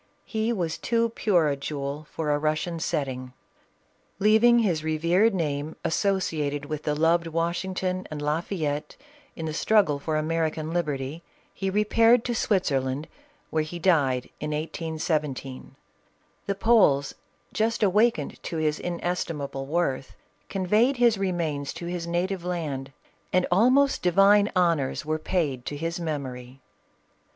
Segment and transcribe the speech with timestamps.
[0.25, 3.33] He was too pure a jewel for a Russian setting.
[4.17, 7.29] Leaving his revered name associated 436 'CATHERINE OF RUSSIA.
[7.29, 8.95] with the loved Washington and La Fayette
[9.35, 11.21] in the struggle for American liberty,
[11.53, 13.07] he repaired to Switzer land,
[13.51, 15.75] where he died in 1817.
[16.47, 17.13] The Poles
[17.53, 20.15] just awakened to his inestimable worth,
[20.49, 22.91] conveyed his remains to his native land,
[23.31, 26.59] and almost divina honors were paid to his memory.